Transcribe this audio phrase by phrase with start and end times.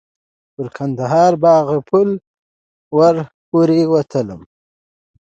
[0.53, 2.09] پر کندهار باغ پل
[2.95, 3.15] ور
[3.49, 4.37] پورې وتلو.